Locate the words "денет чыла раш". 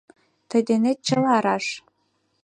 0.67-1.65